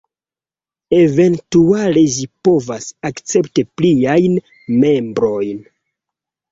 Eventuale 0.99 2.03
ĝi 2.15 2.25
povas 2.49 2.89
akcepti 3.11 3.67
pliajn 3.77 4.43
membrojn. 4.87 5.67